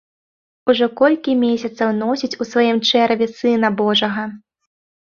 Ужо 0.73 0.87
колькі 1.01 1.35
месяцаў 1.43 1.93
носіць 2.01 2.33
у 2.33 2.43
сваім 2.53 2.77
чэраве 2.89 3.25
сына 3.39 3.75
божага. 3.85 4.23